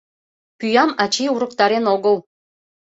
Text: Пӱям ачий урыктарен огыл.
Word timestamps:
Пӱям 0.59 0.89
ачий 1.03 1.31
урыктарен 1.33 1.85
огыл. 1.95 2.15